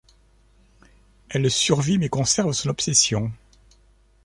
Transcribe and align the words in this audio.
Elle 1.29 1.51
survit, 1.51 1.99
mais 1.99 2.09
conserve 2.09 2.53
son 2.53 2.69
obsession. 2.69 3.31